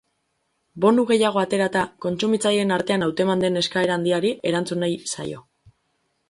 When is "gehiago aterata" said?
1.11-1.83